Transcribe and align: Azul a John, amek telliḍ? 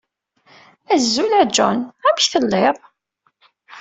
Azul 0.93 1.31
a 1.41 1.43
John, 1.55 1.77
amek 2.07 2.19
telliḍ? 2.31 2.77